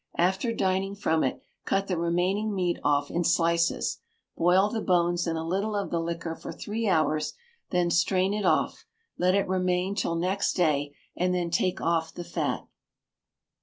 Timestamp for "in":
3.11-3.23, 5.27-5.35